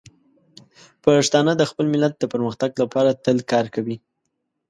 پښتانه 1.03 1.51
د 1.57 1.63
خپل 1.69 1.85
ملت 1.93 2.13
د 2.19 2.23
پرمختګ 2.33 2.71
لپاره 2.81 3.19
تل 3.25 3.37
کار 3.51 3.65
کوي. 3.75 3.97